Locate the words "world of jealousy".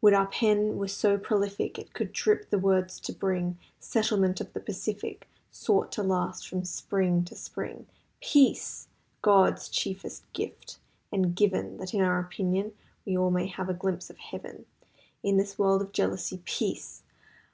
15.60-16.42